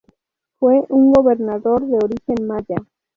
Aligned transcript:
Fue 0.57 0.83
un 0.89 1.11
gobernador 1.13 1.85
de 1.85 1.99
origen 2.03 2.47
maya. 2.47 2.77